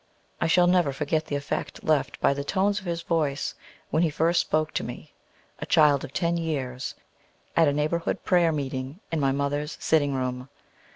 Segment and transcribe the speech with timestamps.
[0.41, 3.53] I shall never forget the effect left by the tones of his voice
[3.91, 5.13] when he first spoke to me,
[5.59, 6.95] a child of ten years,
[7.55, 10.49] at a neighborhood prayer meeting in my mother's sitting room.